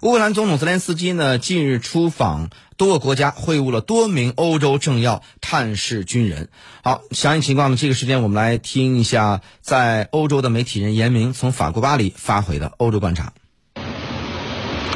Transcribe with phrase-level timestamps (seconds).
[0.00, 6.50] 乌克兰总统泽连斯基呢，近日出访多个国家，会晤了多名欧洲政要、探视军人。
[6.84, 13.32] 好，详细情况呢，这个时间我们来听一下，在欧洲的媒体人严明从法国巴黎发回的欧洲观察。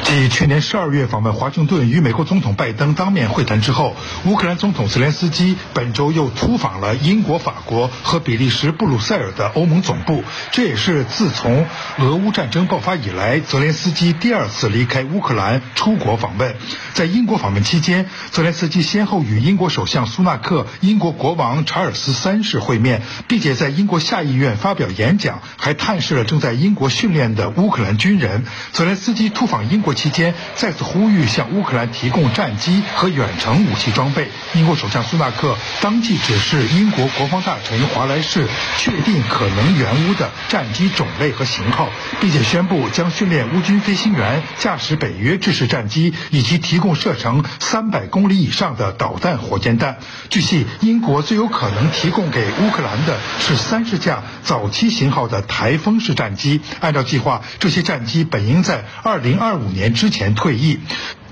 [0.05, 3.97] 继去年十二月访问华盛顿与美国总统拜登当面会谈之后，
[4.27, 10.23] 乌克兰总统泽连斯基本周又突访了英国、法国和比利时布鲁塞尔的欧盟总部。
[10.51, 11.67] 这也是自从
[11.99, 16.55] 俄乌战争爆发以来，泽连斯基第二次离开乌克兰出国访问。
[16.95, 28.45] 在英国访问期间，泽连斯基先后与英国首相苏纳克、英国国王查尔斯三世会面，并且在英国下议院发表演讲，还探视了正在英国训练的乌克兰军人。
[28.73, 34.29] 泽连斯基突访英国期间，再次呼吁向乌克兰提供战机和远程武器装备。
[34.55, 38.47] 英国首相苏纳克当即指示英国国防大臣华莱士
[38.79, 41.89] 确定可能援乌的战机种类和型号，
[42.21, 49.99] 并且宣布将训练乌军飞行员驾驶北约制式战机，以及提供射程三百公里以上的导弹火箭弹。
[50.31, 56.61] 据悉，英国最有可能提供给乌克兰的是三十架早期型号的台风式战机。
[56.81, 60.79] 按照计划，这些战机本应在二零二五年之前退役。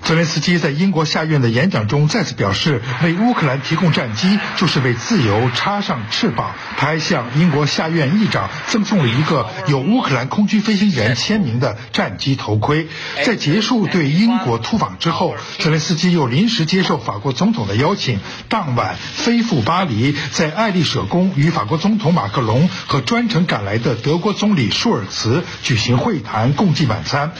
[0.02, 6.54] 泽连斯基在英国下院的演讲中再次表示，为乌克兰提供战机就是为自由插上翅膀。
[6.78, 12.88] 他还向英国下院议长赠送了一个有乌克兰空军飞行员签名的战机头盔。
[13.24, 27.32] 在结束对英国突访之后，泽连斯基又临时接受法国总统的邀请，当晚飞赴巴黎，在爱丽舍宫与法国总统马克龙和专程赶来的德国总理舒尔茨举行会谈，共进晚餐。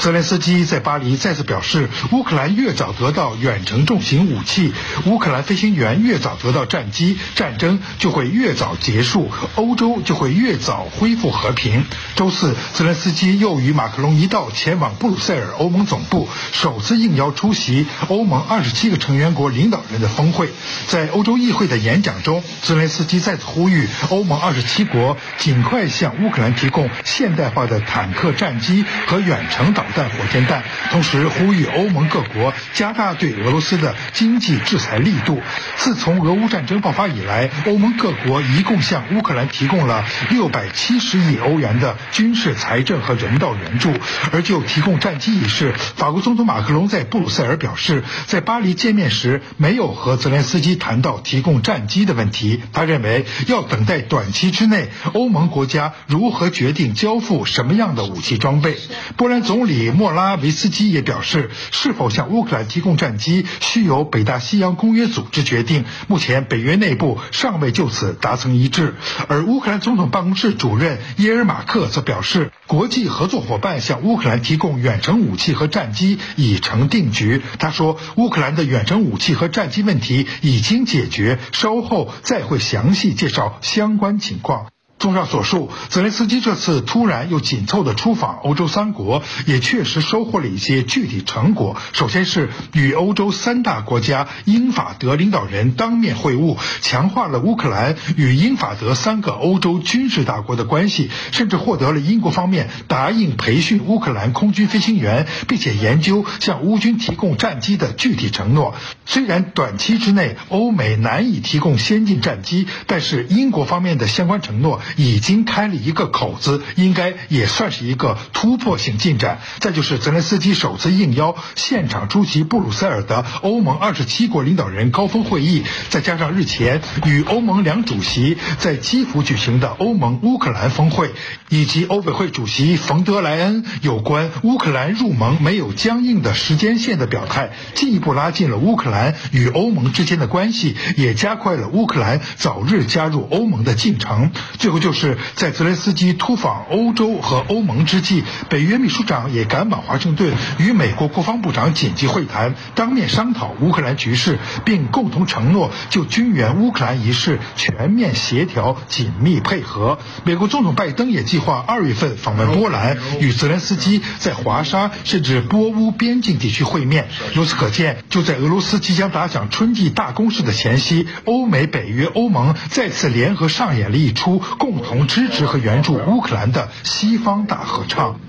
[0.00, 4.72] 泽连斯基在巴黎再次表示，乌克兰越早得到远程重型武器，
[5.04, 11.84] 乌克兰飞行员越早得到战机，战争就会越早结束，欧洲就会越早恢复和平。
[12.16, 20.48] 周四，泽连斯基又与马克龙一道前往布鲁塞尔欧盟总部，首次应邀出席欧盟二十七个成员国领导人的峰会。
[20.86, 29.84] 在欧洲议会的演讲中，泽连斯基再次呼吁欧盟二十七国尽快向乌克兰提供现代化的坦克战机和远程导。
[29.92, 35.40] 弹火箭弹，同时呼吁欧盟各国加大对俄罗斯的经济制裁力度。
[35.76, 43.92] 自从俄乌战争爆发以来，欧盟各国一共向乌克兰提供了六百七十亿欧元的军事、财政和人道援助。
[44.32, 52.62] 而就提供战机一事，法国总统马克龙在布鲁塞尔表示，在巴黎见面时没有和泽连斯基谈到提供战机的问题。
[52.72, 58.76] 他认为要等待短期之内欧盟国家如何决定交付什么样的武器装备。
[59.16, 59.79] 波兰总理。
[59.90, 65.84] 莫拉维斯基也表示，是否向乌克兰提供战机，需由北大西洋公约组织决定。
[66.08, 68.96] 目前，北约内部尚未就此达成一致。
[69.28, 77.40] 而乌克兰总统办公室主任耶尔马克则表示，国际合作伙伴向乌克兰提供远程武器和战机已成定局。
[77.58, 84.66] 他说，乌克兰的远程武器和战机问题已经解决，稍后再会详细介绍相关情况。
[85.00, 91.74] 综上所述，泽连斯基这次突然又紧凑的出访欧洲三国，也确实收获了一些具体成果。
[91.94, 108.74] 首先是与欧洲三大国家英法德领导人当面会晤，强化了乌克兰与英法德三个欧洲军事大国的关系，甚至获得了英国方面答应培训乌克兰空军飞行员，并且研究向乌军提供战机的具体承诺。
[109.06, 114.82] 虽然短期之内欧美难以提供先进战机，但是英国方面的相关承诺。
[114.96, 119.40] 已经开了一个口子，应该也算是一个突破性进展。
[119.60, 131.12] 再就是泽连斯基首次应邀现场出席布鲁塞尔的欧盟二十七国领导人高峰会议，再加上日前与欧盟两主席在基辅举行的欧盟乌克兰峰会，
[131.48, 144.32] 以及欧委会主席冯德莱恩有关乌克兰入盟没有僵硬的时间线的表态，进一步拉近了乌克兰与欧盟之间的关系，也加快了乌克兰早日加入欧盟的进程。
[144.58, 144.79] 最后。
[144.80, 159.98] 就是在泽连斯基突访欧洲和欧盟之际，北约秘书长也赶往华盛顿，与美国国防部长紧急会谈，当面商讨乌克兰局势，并共同承诺就军援乌克兰一事全面协调紧密配合。
[160.24, 167.08] 美国总统拜登也计划二月份访问波兰，与泽连斯基在华沙甚至波乌边境地区会面。
[167.34, 174.69] 由此可见，就在俄罗斯即将打响春季大攻势的前夕，欧美、北约、欧盟再次联合上演了一出共。
[174.70, 178.20] 共同支持和援助乌克兰的西方大合唱。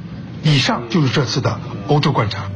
[0.42, 2.50] 以上就是这次的欧洲观察。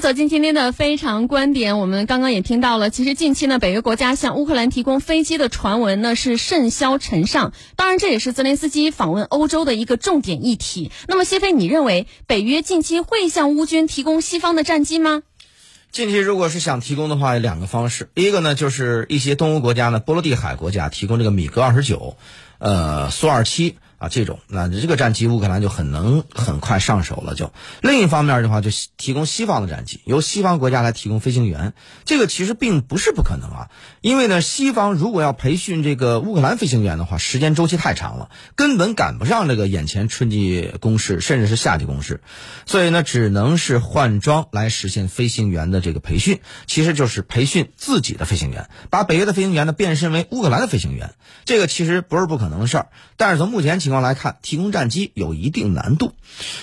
[0.00, 10.90] 走进今天的非常观点，我们刚刚也听到了，其实近期呢，北约国家向乌克兰提供飞机的传闻呢是甚嚣尘上，当然这也是泽连斯基访问欧洲的一个重点议题。
[11.06, 15.22] 那么谢飞，你认为北约近期会向乌军提供西方的战机吗？
[15.92, 22.16] 近期如果是想提供的话，有两个方式，第一个呢就是一些东欧国家呢，波罗的海国家提供这个米格二十九，
[22.58, 23.76] 呃，苏二七。
[24.00, 27.34] 啊，这种那这个战机乌克兰就很能很快上手了。
[27.34, 27.52] 就
[27.82, 31.74] 另一方面的话，就提供西方的战机，由西方国家来提供飞行员，
[32.06, 33.68] 这个其实并不是不可能啊。
[34.00, 42.22] 因为呢，西方如果要培训这个乌克兰飞行员的话，时间周期太长了，根本赶不上这个眼前春季攻势，甚至是夏季攻势，
[42.64, 51.12] 所以呢，只能是换装来实现飞行员的这个培训，其实就是培训自己的飞行员，把北约的飞行员呢变身为乌克兰的飞行员，
[51.44, 52.86] 这个其实不是不可能的事儿。
[53.18, 56.14] 但是从目前情情况来看，提供战机有一定难度。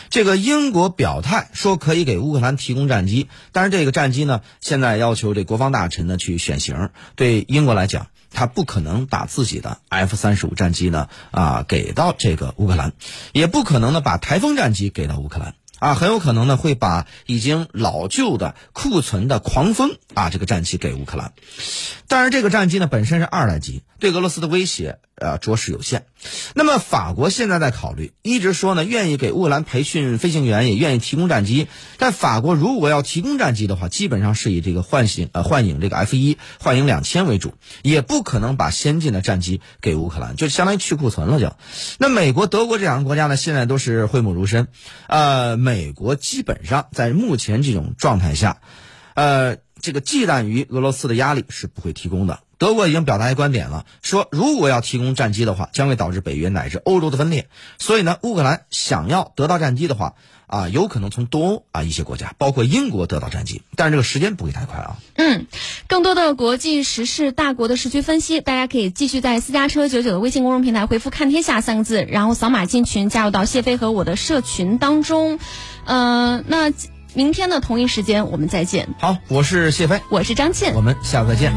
[0.10, 6.90] 这个英国表态说可以给乌克兰提供战机，但是这个战机呢，现在要求这国防大臣呢去选型。
[7.18, 12.94] 对英国来讲，他不可能把自己的 F 三十五战机呢啊给到这个乌克兰，
[13.34, 15.54] 也不可能呢把台风战机给到乌克兰。
[15.80, 21.34] 啊，很有可能呢会把已经老旧的库存的狂风啊这个战机给乌克兰，
[22.08, 26.06] 但是这个战机呢本身是二代机，对俄罗斯的威胁呃着实有限。
[26.56, 31.68] 那么法国现在在考虑，一直说呢愿意给乌克兰培训飞行员，也愿意提供战机。
[31.98, 37.54] 但法国如果要提供战机的话，基本上是以这个幻影呃幻影这个 F 一幻影两千为主，
[37.84, 41.56] 也不可能把先进的战机给乌克兰，就相当于去库存了就。
[42.00, 44.70] 那美国、德国这两个国家呢，现在都是讳莫如深，
[45.08, 45.58] 呃。
[45.68, 48.62] 美国基本上在目前这种状态下，
[49.16, 52.40] 呃，这个忌惮于俄罗斯的压力是不会提供的。
[52.58, 57.48] 德国已经表达一观点了，说如果要提供战机的话，将会导致北约乃至欧洲的分裂。
[57.78, 60.16] 所以呢，乌克兰想要得到战机的话，
[60.48, 64.98] 啊，有可能从东欧啊一些国家，包括英国得到战机，但是这个时间不会太快啊。
[65.16, 65.46] 嗯，
[65.88, 75.40] 更多的国际时事、大国的时区分析，大家可以继续在私家车九九的微信公众平台回复“看天下”三个字，然后扫码进群，加入到谢飞和我的社群当中。
[75.86, 76.72] 呃，那
[77.18, 78.90] 明天的同一时间我们再见。
[79.00, 81.52] 好，我是谢飞，我是张倩，我们下次再见。